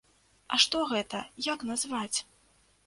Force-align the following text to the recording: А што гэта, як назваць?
А 0.55 0.57
што 0.63 0.81
гэта, 0.93 1.19
як 1.53 1.69
назваць? 1.73 2.17